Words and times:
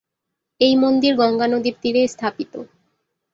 এই 0.61 0.73
মন্দির 0.75 1.13
গঙ্গা 1.15 1.47
নদীর 1.47 1.75
তীরে 1.81 2.01
স্থাপিত। 2.07 2.53